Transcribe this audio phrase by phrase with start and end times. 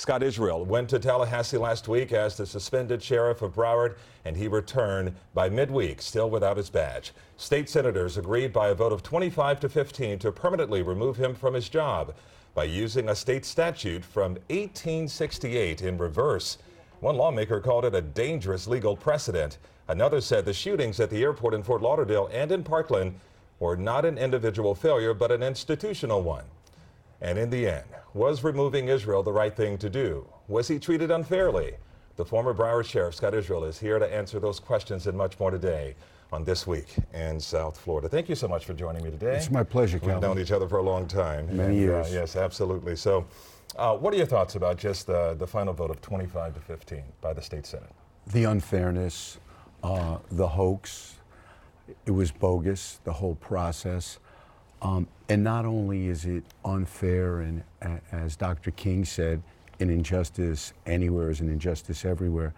[0.00, 4.48] Scott Israel went to Tallahassee last week as the suspended sheriff of Broward, and he
[4.48, 7.12] returned by midweek, still without his badge.
[7.36, 11.52] State senators agreed by a vote of 25 to 15 to permanently remove him from
[11.52, 12.14] his job
[12.54, 16.56] by using a state statute from 1868 in reverse.
[17.00, 19.58] One lawmaker called it a dangerous legal precedent.
[19.86, 23.16] Another said the shootings at the airport in Fort Lauderdale and in Parkland
[23.58, 26.44] were not an individual failure, but an institutional one.
[27.20, 27.84] And in the end,
[28.14, 30.26] was removing Israel the right thing to do?
[30.48, 31.74] Was he treated unfairly?
[32.16, 35.50] The former Broward Sheriff, Scott Israel, is here to answer those questions and much more
[35.50, 35.94] today
[36.32, 38.08] on This Week in South Florida.
[38.08, 39.36] Thank you so much for joining me today.
[39.36, 41.46] It's my pleasure, We've known each other for a long time.
[41.56, 42.12] Many And, uh, years.
[42.12, 42.96] yes, absolutely.
[42.96, 43.26] So,
[43.76, 47.02] uh, what are your thoughts about just the, the final vote of 25 to 15
[47.20, 47.90] by the state senate?
[48.26, 49.38] The unfairness,
[49.82, 51.16] uh, the hoax,
[52.06, 54.18] it was bogus, the whole process.
[54.82, 58.70] Um, and not only is it unfair, and a- as Dr.
[58.70, 59.42] King said,
[59.78, 62.52] an injustice anywhere is an injustice everywhere.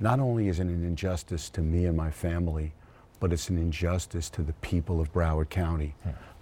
[0.00, 2.72] Not only is it an injustice to me and my family,
[3.18, 5.94] but it's an injustice to the people of Broward County.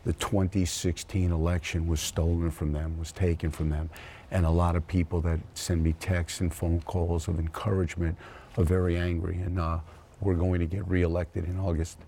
[0.04, 3.90] The 2016 election was stolen from them, was taken from them.
[4.30, 8.16] And a lot of people that send me texts and phone calls of encouragement
[8.58, 9.36] are very angry.
[9.36, 9.78] And uh,
[10.20, 11.98] we're going to get reelected in August.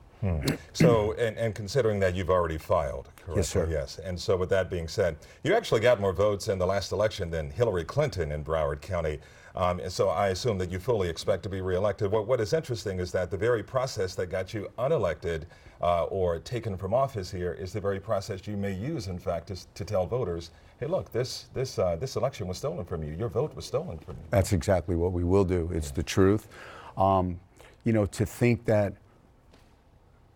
[0.73, 3.37] So, and, and considering that you've already filed, correct?
[3.37, 3.69] Yes, sir.
[3.71, 3.99] Yes.
[3.99, 7.31] And so, with that being said, you actually got more votes in the last election
[7.31, 9.19] than Hillary Clinton in Broward County.
[9.55, 12.11] Um, and so, I assume that you fully expect to be reelected.
[12.11, 15.45] What, what is interesting is that the very process that got you unelected
[15.81, 19.49] uh, or taken from office here is the very process you may use, in fact,
[19.49, 23.15] to, to tell voters, hey, look, this, this, uh, this election was stolen from you.
[23.15, 24.23] Your vote was stolen from you.
[24.31, 25.71] That's exactly what we will do.
[25.73, 26.49] It's the truth.
[26.97, 27.39] Um,
[27.85, 28.95] you know, to think that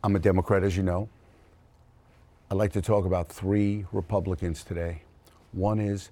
[0.02, 1.10] I'm a Democrat, as you know,
[2.50, 5.02] I'd like to talk about three Republicans today.
[5.52, 6.10] One is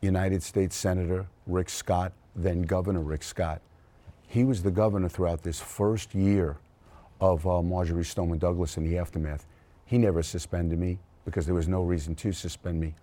[0.00, 3.60] United States Senator Rick Scott, then Governor Rick Scott.
[4.26, 6.56] He was the governor throughout this first year
[7.20, 9.44] of uh, Marjory Stoneman Douglas in the aftermath.
[9.84, 12.94] He never suspended me because there was no reason to suspend me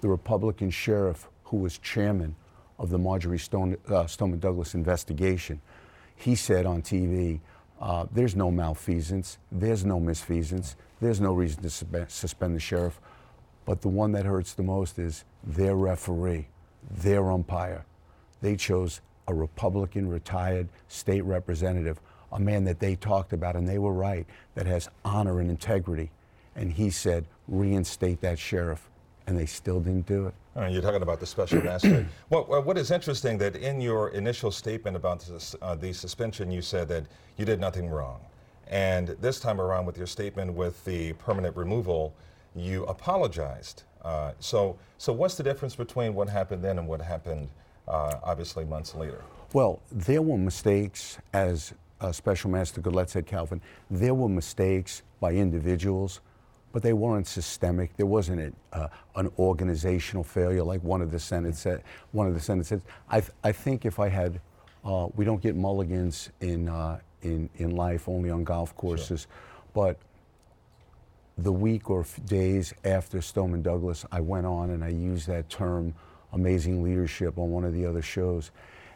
[0.00, 2.36] the Republican sheriff who was chairman
[2.78, 5.60] of the Marjory Stone, uh, Stoneman Douglas investigation,
[6.14, 7.40] he said on TV,
[7.80, 13.00] uh, there's no malfeasance, there's no misfeasance, there's no reason to suspe- suspend the sheriff.
[13.64, 16.48] But the one that hurts the most is their referee,
[16.90, 17.84] their umpire.
[18.40, 22.00] They chose a Republican retired state representative,
[22.32, 26.10] a man that they talked about, and they were right, that has honor and integrity.
[26.54, 28.88] And he said, reinstate that sheriff
[29.26, 30.34] and they still didn't do it.
[30.56, 32.06] Uh, you're talking about the special master.
[32.28, 36.62] What, what- is interesting that in your initial statement about this, uh, the suspension, you
[36.62, 37.04] said that
[37.36, 38.20] you did nothing wrong.
[38.68, 42.14] And this time around with your statement with the permanent removal,
[42.54, 43.84] you apologized.
[44.02, 47.48] Uh, so, so what's the difference between what happened then and what happened
[47.88, 49.22] uh, obviously months later?
[49.52, 53.60] Well, there were mistakes, as uh, Special Master Goodlette said, Calvin.
[53.90, 56.20] There were mistakes by individuals,
[56.76, 57.96] but they weren't systemic.
[57.96, 61.82] There wasn't a, uh, an organizational failure like one of the Senate said.
[62.12, 62.82] One of the Senate said.
[63.08, 64.42] I, th- I think if I had,
[64.84, 69.26] uh, we don't get mulligans in uh, in in life, only on golf courses,
[69.72, 69.96] but
[71.38, 75.48] the week or f- days after Stoneman Douglas, I went on and I used that
[75.48, 75.94] term,
[76.34, 78.50] amazing leadership, on one of the other shows.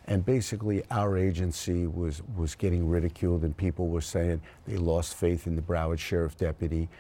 [0.07, 5.47] And basically, our agency was, was getting ridiculed, and people were saying they lost faith
[5.47, 6.91] in the Broward Sheriff Deputy.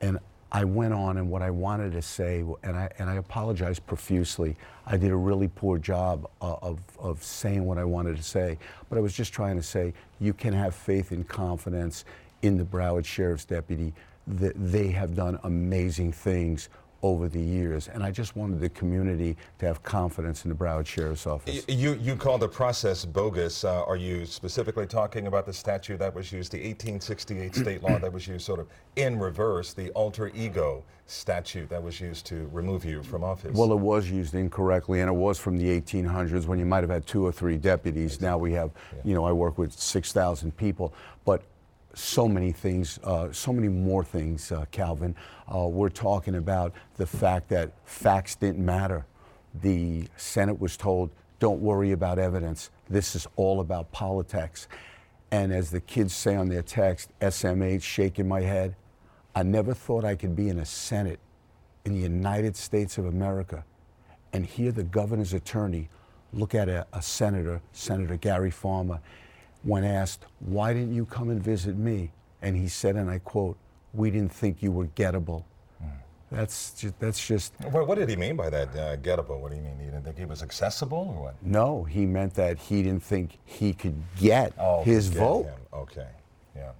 [0.00, 0.18] And
[0.52, 4.56] I went on, and what I wanted to say, and I, and I apologize profusely,
[4.86, 8.58] I did a really poor job uh, of, of saying what I wanted to say.
[8.88, 12.04] But I was just trying to say you can have faith and confidence
[12.42, 13.92] in the Broward Sheriff's Deputy
[14.26, 16.68] that they have done amazing things
[17.02, 17.88] over the years.
[17.88, 21.64] And I just wanted the community to have confidence in the Broward Sheriff's Office.
[21.68, 23.64] You, you called the process bogus.
[23.64, 27.98] Uh, are you specifically talking about the statute that was used, the 1868 state law
[27.98, 32.48] that was used sort of in reverse, the alter ego statute that was used to
[32.52, 33.56] remove you from office?
[33.56, 36.90] Well, it was used incorrectly, and it was from the 1800s when you might have
[36.90, 38.20] had two or three deputies.
[38.20, 38.70] Now we have,
[39.04, 40.92] you know, I work with 6,000 people,
[41.24, 41.42] but
[41.96, 45.16] so many things, uh, so many more things, uh, Calvin.
[45.52, 49.06] Uh, we're talking about the fact that facts didn't matter.
[49.62, 52.70] The Senate was told, don't worry about evidence.
[52.90, 54.68] This is all about politics.
[55.30, 58.76] And as the kids say on their text, SMH, shaking my head,
[59.34, 61.18] I never thought I could be in a Senate
[61.86, 63.64] in the United States of America
[64.34, 65.88] and hear the governor's attorney
[66.34, 69.00] look at a, a senator, Senator Gary Farmer,
[69.66, 72.12] when asked, Why didn't you come and visit me?
[72.42, 73.56] And he said, and I quote,
[73.92, 75.44] We didn't think you were gettable.
[76.30, 79.38] That's just, that's just What, what did he mean by that, uh, gettable?
[79.40, 79.78] What do you mean?
[79.78, 81.34] He didn't think he was accessible or what?
[81.42, 81.84] no.
[81.84, 85.44] He meant that he didn't think he could get Oh, his get vote.
[85.44, 85.60] him.
[85.72, 86.08] Okay,
[86.56, 86.72] yeah.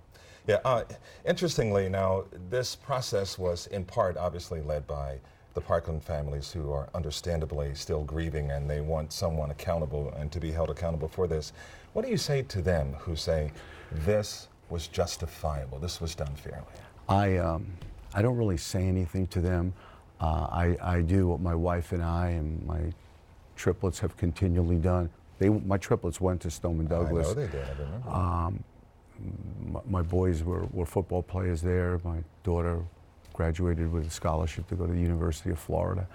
[0.48, 0.82] Yeah, uh,
[1.24, 5.18] interestingly, now, this process was in part obviously led by
[5.54, 10.40] the Parkland families who are understandably still grieving and they want someone accountable and to
[10.40, 11.52] be held accountable for this.
[11.96, 13.52] What do you say to them who say
[13.90, 16.66] this was justifiable, this was done fairly?
[17.08, 17.66] I, um,
[18.12, 19.72] I don't really say anything to them.
[20.20, 22.92] Uh, I, I do what my wife and I and my
[23.56, 25.08] triplets have continually done.
[25.38, 27.28] They, my triplets went to Stoneman Douglas.
[27.28, 28.10] I know they did, I remember.
[28.10, 28.64] Um,
[29.64, 31.98] my, my boys were, were football players there.
[32.04, 32.82] My daughter
[33.32, 36.06] graduated with a scholarship to go to the University of Florida.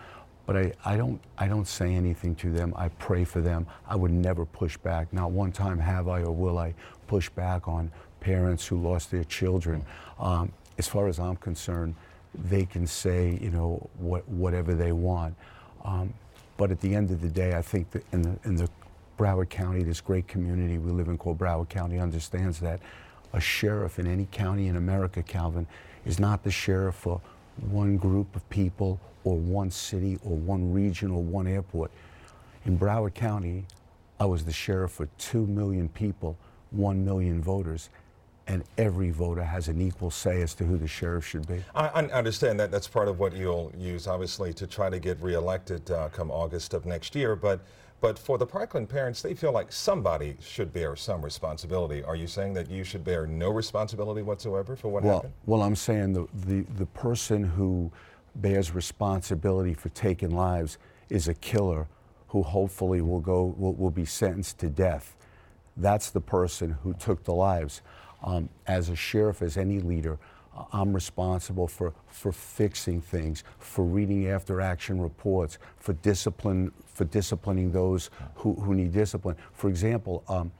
[0.45, 2.73] But I, I, don't, I don't say anything to them.
[2.75, 3.67] I pray for them.
[3.87, 5.13] I would never push back.
[5.13, 6.73] Not one time have I or will I
[7.07, 9.85] push back on parents who lost their children.
[10.19, 11.95] Um, as far as I'm concerned,
[12.33, 15.35] they can say, you know, what, whatever they want.
[15.83, 16.13] Um,
[16.57, 18.69] but at the end of the day, I think that in the, in the
[19.17, 22.79] Broward County, this great community we live in called Broward County, understands that
[23.33, 25.67] a sheriff in any county in America, Calvin,
[26.05, 27.21] is not the sheriff for
[27.69, 31.91] one group of people or one city or one region or one airport.
[32.65, 33.65] In Broward County,
[34.19, 36.37] I was the sheriff for 2 million people,
[36.71, 37.89] 1 million voters,
[38.47, 41.63] and every voter has an equal say as to who the sheriff should be.
[41.73, 45.21] I, I understand that that's part of what you'll use, obviously, to try to get
[45.21, 47.35] reelected uh, come August of next year.
[47.35, 47.61] But,
[48.01, 52.03] but for the Parkland parents, they feel like somebody should bear some responsibility.
[52.03, 55.33] Are you saying that you should bear no responsibility whatsoever for what Well, happened?
[55.45, 57.91] well, I'm saying the, the, the person who
[58.35, 61.87] bears responsibility for taking lives is a killer
[62.29, 65.15] who hopefully will go will, will be sentenced to death.
[65.77, 67.81] That's the person who took the lives.
[68.23, 70.17] Um, as a sheriff, as any leader,
[70.73, 76.71] I'm responsible for, for fixing things, for reading after action reports, for discipline,
[77.01, 79.35] for disciplining those who, who need discipline.
[79.53, 80.51] For example, um,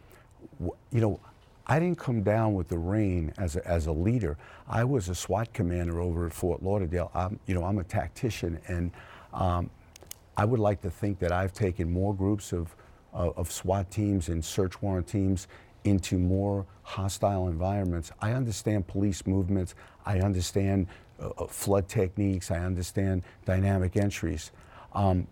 [0.91, 1.19] you know,
[1.67, 4.39] I didn't come down with the rain as a, as a leader.
[4.67, 7.11] I was a SWAT commander over at Fort Lauderdale.
[7.13, 8.89] I'm, you know, I'm a tactician, and
[9.33, 9.69] um,
[10.35, 12.75] I would like to think that I've taken more groups of,
[13.13, 15.47] uh, of SWAT teams and search warrant teams
[15.83, 18.11] into more hostile environments.
[18.19, 19.75] I understand police movements.
[20.07, 20.87] I understand
[21.21, 22.49] uh, uh, flood techniques.
[22.49, 24.51] I understand dynamic entries.
[24.93, 25.27] Um,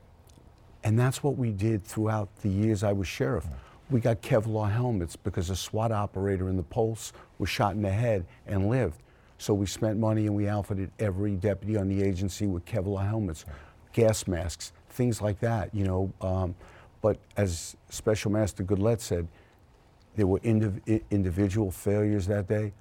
[0.84, 3.46] and that's what we did throughout the years I was sheriff.
[3.90, 7.92] We got Kevlar helmets because a SWAT operator in the Pulse was shot in the
[7.92, 9.02] head and lived.
[9.40, 13.46] So we spent money and we outfitted every deputy on the agency with Kevlar helmets,
[13.94, 16.12] gas masks, things like that, you know.
[16.22, 16.56] Um,
[17.02, 19.28] but as Special Master Goodlette said,
[20.16, 22.74] there were indiv- individual failures that day,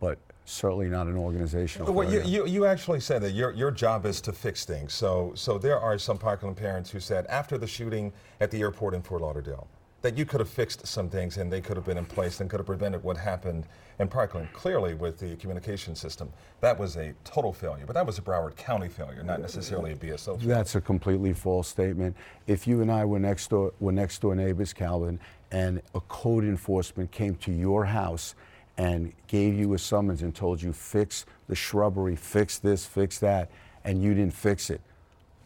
[0.00, 4.04] but certainly not an organizational Well, you, you, you actually said that your, your job
[4.06, 4.92] is to fix things.
[4.92, 8.94] So, so there are some Parkland parents who said after the shooting at the airport
[8.94, 9.66] in Fort Lauderdale
[10.02, 12.50] that you could have fixed some things and they could have been in place and
[12.50, 13.66] could have prevented what happened
[13.98, 14.46] in Parkland.
[14.52, 16.30] Clearly, with the communication system,
[16.60, 17.86] that was a total failure.
[17.86, 20.46] But that was a Broward County failure, not necessarily a BSO failure.
[20.46, 22.14] That's a completely false statement.
[22.46, 25.18] If you and I were next door, were next door neighbors, Calvin,
[25.50, 28.34] and a code enforcement came to your house
[28.76, 33.50] and gave you a summons and told you fix the shrubbery, fix this, fix that,
[33.84, 34.80] and you didn't fix it,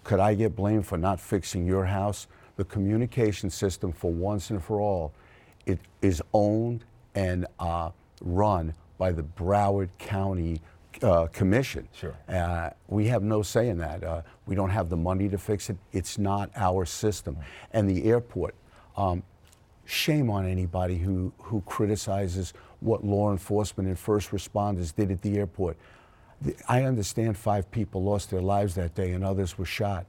[0.05, 2.27] could I get blamed for not fixing your house?
[2.57, 5.13] The communication system, for once and for all,
[5.67, 7.91] it is owned and uh,
[8.23, 10.61] run by the Broward County
[11.03, 11.89] uh, Commission.
[11.93, 12.15] Sure.
[12.29, 14.03] Uh, we have no say in that.
[14.03, 15.77] Uh, we don't have the money to fix it.
[15.93, 17.37] It's not our system.
[17.73, 18.55] And the airport,
[18.97, 19.23] um,
[19.89, 25.39] shame on anybody who, who criticizes what law enforcement and first responders did at the
[25.39, 25.79] airport.
[26.69, 30.07] I understand five people lost their lives that day and others were shot.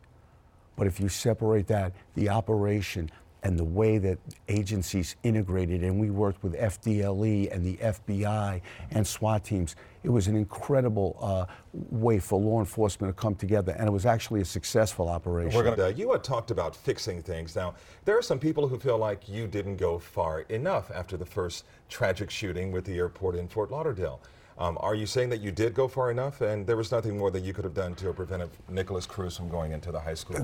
[0.76, 3.10] But if you separate that, the operation
[3.44, 4.18] and the way that
[4.48, 10.28] agencies integrated, and we worked with FDLE and the FBI and SWAT teams, it was
[10.28, 14.46] an incredible uh, way for law enforcement to come together, and it was actually a
[14.46, 15.64] successful operation.
[15.64, 17.56] Gonna, uh, you had talked about fixing things.
[17.56, 21.26] Now, there are some people who feel like you didn't go far enough after the
[21.26, 24.22] first tragic shooting with the airport in Fort Lauderdale.
[24.60, 27.32] Um, are you saying that you did go far enough and there was nothing more
[27.32, 30.36] that you could have done to prevent Nikolas Cruz from going into the high school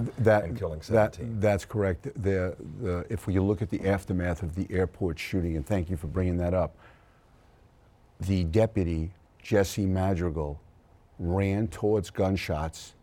[0.45, 1.33] and killing 17?
[1.33, 2.03] That, that's correct.
[2.03, 5.97] The, the, if we look at the aftermath of the airport shooting, and thank you
[5.97, 6.77] for bringing that up,
[8.21, 9.11] the deputy,
[9.43, 10.57] Jesse Madruga,
[11.19, 12.93] ran towards gunshots,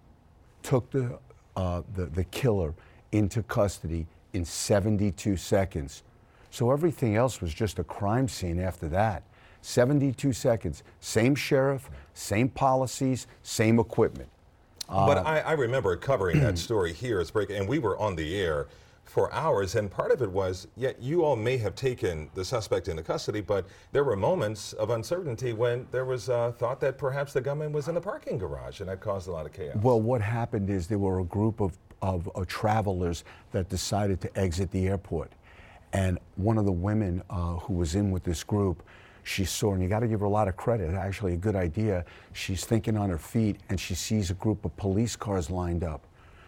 [0.62, 1.18] took the,
[1.56, 2.72] uh, the, the killer
[3.12, 6.04] into custody in 72 seconds.
[6.50, 9.24] So everything else was just a crime scene after that.
[9.62, 10.82] 72 seconds.
[11.00, 14.28] Same sheriff, same policies, same equipment.
[14.88, 18.38] but I, I remember covering that story here as breaking, and we were on the
[18.38, 18.68] air
[19.04, 19.74] for hours.
[19.74, 23.40] And part of it was, yeah, you all may have taken the suspect into custody,
[23.40, 27.72] but there were moments of uncertainty when there was uh, thought that perhaps the gunman
[27.72, 29.76] was in the parking garage, and that caused a lot of chaos.
[29.82, 34.38] Well, what happened is there were a group of, of, of travelers that decided to
[34.38, 35.32] exit the airport.
[35.92, 38.82] And one of the women uh, who was in with this group,
[39.22, 41.56] she sore, and you got to give her a lot of credit, actually, a good
[41.56, 42.04] idea.
[42.32, 46.04] She's thinking on her feet, and she sees a group of police cars lined up.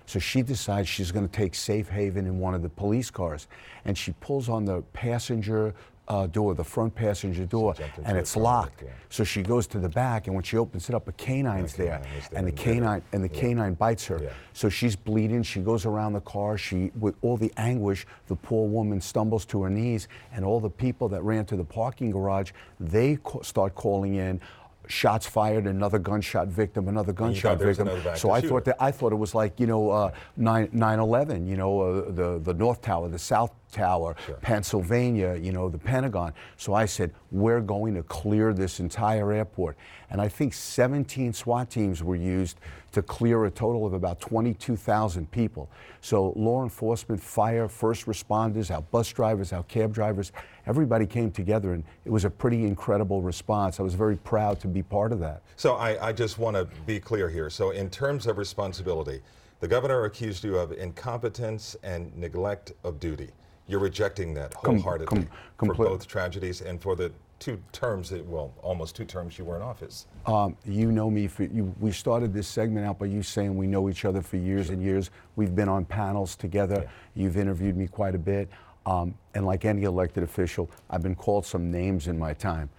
[0.06, 3.48] So she decides she's going to take safe haven in one of the police cars.
[3.84, 5.74] And she pulls on the passenger
[6.08, 8.82] uh, door, the front passenger door, and it's locked.
[8.82, 8.90] yeah.
[9.08, 11.84] So she goes to the back, and when she opens it up, a canine's The
[11.84, 12.72] there, and the and bit her.
[12.74, 13.40] canine and the Yeah.
[13.40, 14.20] canine bites her.
[14.22, 14.28] Yeah.
[14.52, 15.42] So she's bleeding.
[15.42, 16.58] She goes around the car.
[16.58, 20.70] She, with all the anguish, the poor woman stumbles to her knees, and all the
[20.70, 24.40] people that ran to the parking garage, they ca- start calling in.
[24.86, 27.94] Shots fired, another gunshot victim, another gunshot thought there was victim.
[27.96, 28.48] another So I shooter.
[28.50, 32.10] thought that I thought it was like you know uh, 9 9/11, you know uh,
[32.10, 34.36] the the North Tower, the South Tower, Sure.
[34.36, 36.32] Pennsylvania, you know the Pentagon.
[36.56, 39.76] So I said we're going to clear this entire airport,
[40.10, 42.58] and I think 17 SWAT teams were used
[42.92, 45.68] to clear a total of about 22,000 people.
[46.00, 50.30] So law enforcement, fire, first responders, our bus drivers, our cab drivers,
[50.66, 53.80] everybody came together, and it was a pretty incredible response.
[53.80, 55.42] I was very proud to be part of that.
[55.56, 57.50] So I, I just want to be clear here.
[57.50, 59.20] So in terms of responsibility,
[59.60, 63.30] the governor accused you of incompetence and neglect of duty.
[63.66, 68.52] You're rejecting that wholeheartedly com- for both tragedies and for the two terms, that, well,
[68.62, 70.06] almost two terms you were in office.
[70.26, 71.74] Um, you know me for you.
[71.80, 74.82] We started this segment out by you saying we know each other for years and
[74.82, 75.10] years.
[75.36, 76.88] We've been on panels together.
[77.14, 78.48] You've interviewed me quite a bit,
[78.86, 82.70] um, and like any elected official, I've been called some names in my time.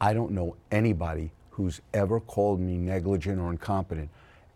[0.00, 4.10] I don't know anybody who's ever called me negligent or incompetent.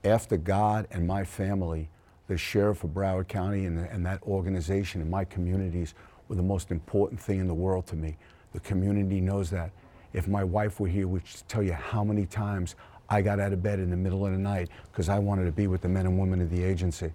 [0.05, 1.89] After God and my family,
[2.29, 5.95] the sheriff of Broward County and, and that organization and my communities
[6.29, 8.17] were the most important thing in the world to me.
[8.53, 9.71] The community knows that.
[10.13, 12.77] If my wife were here, we'd tell you how many times
[13.09, 15.53] I got out of bed in the middle of the night because I wanted to
[15.53, 17.13] be with the men and women of the agency.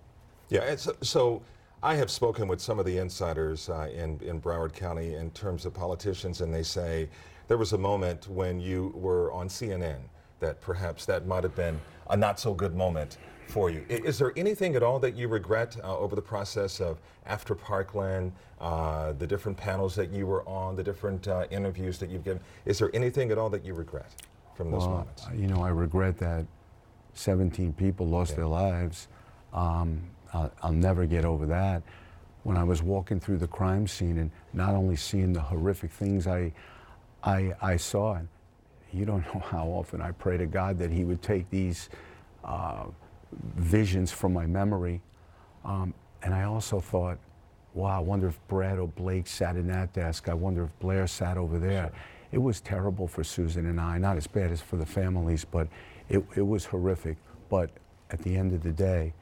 [0.50, 1.42] Yeah, so, so
[1.84, 5.66] I have spoken with some of the insiders uh, in, in Broward County in terms
[5.66, 7.10] of politicians, and they say
[7.48, 10.00] there was a moment when you were on CNN
[10.40, 11.80] that perhaps that might have been
[12.10, 13.86] a not so good moment for you.
[13.90, 17.56] I- Is there anything at all that you regret uh, over the process of after
[17.56, 22.24] Parkland, uh, the different panels that you were on, the different uh, interviews that you've
[22.24, 22.42] given?
[22.66, 24.12] Is there anything at all that you regret
[24.56, 25.28] from those Well, moments?
[25.36, 26.46] You know, I regret that
[27.14, 29.08] 17 people lost their lives.
[29.54, 30.02] Um,
[30.34, 31.84] I'll, I'll never get over that.
[32.44, 36.28] When I was walking through the crime scene and not only seeing the horrific things
[36.28, 36.52] I,
[37.24, 38.28] I, I saw, and
[38.92, 41.90] you don't know how often I pray to God that He would take these
[42.44, 42.86] uh,
[43.56, 45.02] visions from my memory.
[45.66, 47.18] Um, and I also thought,
[47.74, 50.30] wow, I wonder if Brad or Blake sat in that desk.
[50.30, 51.92] I wonder if Blair sat over there.
[52.32, 55.68] It was terrible for Susan and I, not as bad as for the families, but
[56.10, 57.18] it, it was horrific.
[57.50, 57.70] But
[58.12, 59.14] at the end of the day,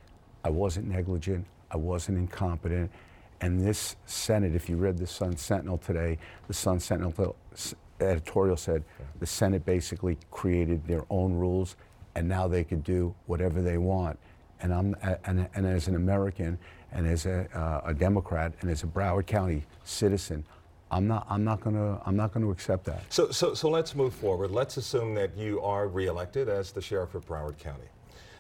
[0.44, 2.92] I wasn't negligent, I wasn't incompetent.
[3.42, 7.36] And this Senate, if you read the Sun Sentinel today, the Sun Sentinel
[8.00, 8.84] editorial said
[9.20, 11.76] the Senate basically created their own rules
[12.16, 14.18] and now they could do whatever they want.
[14.62, 16.58] And, I'm, and, and as an American
[16.92, 20.46] and as a, uh, a Democrat and as a Broward County citizen,
[20.92, 23.02] I'm not, I'm not gonna, I'm not gonna accept that.
[23.10, 24.52] So, so, so let's move forward.
[24.52, 27.88] Let's assume that you are reelected as the sheriff of Broward County.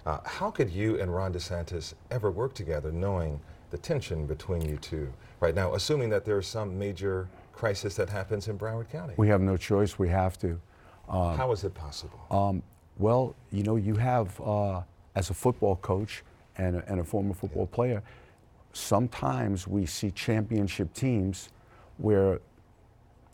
[0.06, 4.78] Uh, how could you and Ron DeSantis ever work together knowing the tension between you
[4.78, 9.14] two right now, assuming that there's some major crisis that happens in Broward County?
[9.16, 10.60] We have no choice, we have to.
[11.08, 12.20] how is it possible?
[12.30, 12.64] Um,
[12.98, 14.82] well, you know, you have, uh,
[15.16, 16.24] as a football coach
[16.58, 18.04] and a, and a former football player,
[18.74, 21.50] sometimes we see championship teams
[21.98, 22.40] where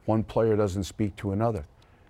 [0.05, 1.65] one player doesn't speak to another.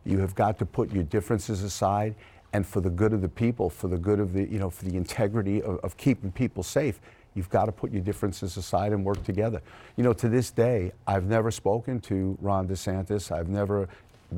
[0.05, 2.15] You have got to put your differences aside,
[2.53, 4.85] and for the good of the people, for the good of the, you know, for
[4.85, 7.01] the integrity of, of keeping people safe,
[7.33, 9.61] you've got to put your differences aside and work together.
[9.95, 13.31] You know, to this day, I've never spoken to Ron DeSantis.
[13.31, 13.89] I've never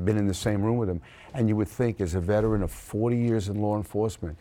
[0.04, 1.00] been in the same room with him.
[1.34, 4.36] And you would think, as a veteran of 40 years in law enforcement,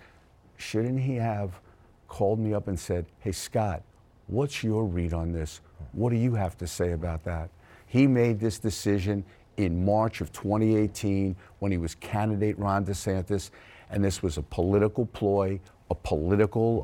[0.57, 1.59] shouldn't he have
[2.07, 3.83] called me up and said, Hey, Scott,
[4.27, 5.61] what's your read on this?
[5.93, 7.49] What do you have to say about that?
[7.87, 9.23] He made this decision
[9.57, 13.49] in March of 2018 when he was candidate Ron DeSantis,
[13.89, 16.83] and this was a political ploy, a political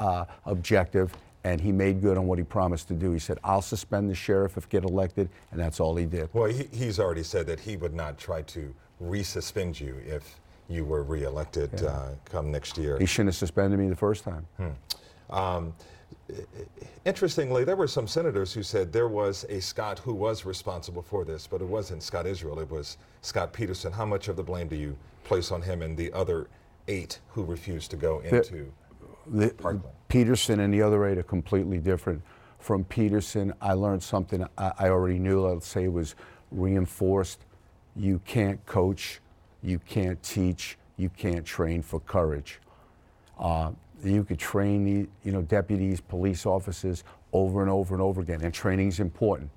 [0.00, 1.12] uh, uh, objective,
[1.44, 3.12] and he made good on what he promised to do.
[3.12, 6.28] He said, I'll suspend the sheriff if get elected, and that's all he did.
[6.32, 10.84] Well, he, he's already said that he would not try to resuspend you if you
[10.84, 12.98] were reelected uh, come next year.
[12.98, 14.46] He shouldn't have suspended me the first time.
[15.30, 15.74] Um,
[17.04, 21.24] interestingly, there were some senators who said there was a Scott who was responsible for
[21.24, 23.92] this, but it wasn't Scott Israel, it was Scot Peterson.
[23.92, 26.48] How much of the blame do you place on him and the other
[26.88, 28.72] eight who refused to go into
[29.26, 29.82] The, Parkland?
[30.08, 32.22] Peterson and the other eight are completely different.
[32.58, 35.40] From Peterson, I learned something I, I already knew.
[35.40, 36.14] Let's say it was
[36.50, 37.40] reinforced.
[37.96, 39.20] You can't coach,
[39.62, 42.60] you can't teach, you can't train for courage.
[43.38, 43.72] Uh,
[44.04, 48.40] you could train the, you know, deputies, police officers over and over and over again,
[48.42, 49.50] and training is important.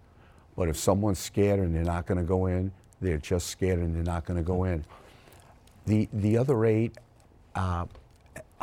[0.56, 3.96] But if someone's scared and they're not going to go in, they're just scared and
[3.96, 4.86] they're not going to go in.
[5.86, 6.98] The the other eight,
[7.56, 7.86] uh,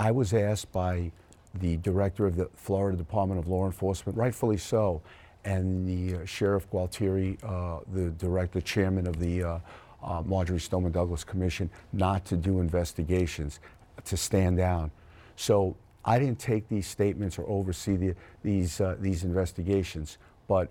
[0.02, 1.12] I was asked by
[1.54, 5.00] the director of the Florida Department of Law Enforcement, rightfully so,
[5.44, 9.58] and the uh, Sheriff Gualtieri, uh, the director, chairman of the uh,
[10.02, 13.60] uh, Marjory Stoneman Douglas Commission, not to do investigations,
[14.04, 14.90] to stand down.
[15.36, 20.18] So I didn't take these statements or oversee the, these uh, these investigations,
[20.48, 20.68] but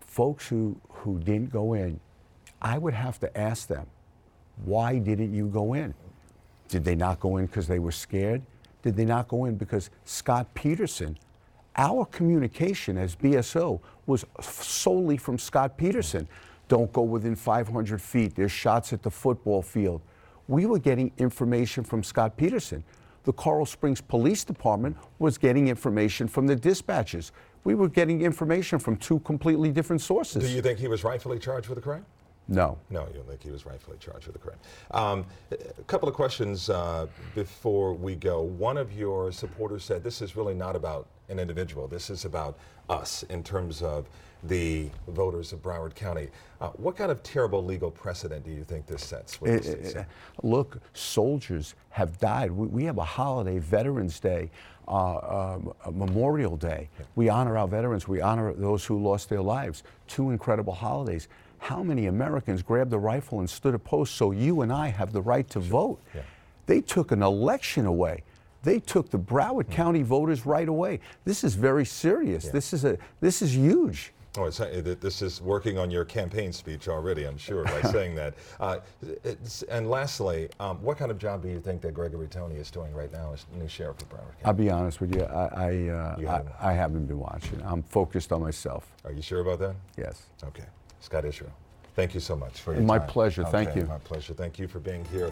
[0.00, 2.00] folks who, who didn't go in,
[2.62, 3.86] I would have to ask them,
[4.64, 5.92] why didn't you go in?
[6.68, 8.42] Did they not go in because they were scared?
[8.82, 11.18] Did they not go in because Scot Peterson,
[11.76, 16.28] our communication as BSO was solely from Scot Peterson.
[16.68, 18.34] Don't go within 500 feet.
[18.34, 20.00] There's shots at the football field.
[20.48, 22.84] We were getting information from Scot Peterson.
[23.24, 27.30] The Coral Springs Police Department was getting information from the dispatchers.
[27.64, 30.44] We were getting information from two completely different sources.
[30.44, 32.04] Do you think he was rightfully charged with the crime?
[32.48, 32.78] No.
[32.90, 34.58] No, you don't think he was rightfully charged with the crime.
[34.90, 38.42] Um, a couple of questions uh, before we go.
[38.42, 41.88] One of your supporters said this is really not about an individual.
[41.88, 42.58] This is about
[42.88, 44.08] us in terms of
[44.42, 46.28] the voters of Broward County.
[46.60, 49.40] Uh, what kind of terrible legal precedent do you think this sets?
[49.40, 49.96] What this is?
[49.96, 50.04] Uh,
[50.42, 52.50] Look, soldiers have died.
[52.50, 54.50] We, we have a holiday, Veterans Day,
[54.86, 56.90] uh, um, Memorial Day.
[57.14, 58.06] We honor our veterans.
[58.06, 59.82] We honor those who lost their lives.
[60.08, 61.28] Two incredible holidays.
[61.64, 65.14] How many Americans grabbed a rifle and stood a post so you and I have
[65.14, 65.98] the right to vote?
[66.14, 66.20] Yeah.
[66.66, 68.22] They took an election away.
[68.64, 71.00] They took the Broward County voters right away.
[71.24, 72.48] This is very serious.
[72.48, 74.12] This is a this is huge.
[74.36, 78.14] Oh, it's, uh, this is working on your campaign speech already, I'm sure, by saying
[78.16, 78.34] that.
[78.60, 78.80] Uh,
[79.70, 82.92] and lastly, um, what kind of job do you think that Gregory Tony is doing
[82.92, 84.44] right now as new sheriff of Broward County?
[84.44, 85.22] I'll be honest with you.
[85.22, 87.62] I I, uh, You haven't I haven't been watching.
[87.64, 88.92] I'm focused on myself.
[89.06, 89.76] Are you sure about that?
[89.96, 90.24] Yes.
[90.42, 90.64] Okay.
[91.04, 91.52] Scott Israel,
[91.94, 93.08] thank you so much for your My time.
[93.08, 93.44] pleasure.
[93.44, 93.86] Thank Okay, you.
[93.86, 94.32] My pleasure.
[94.32, 95.30] Thank you for being here.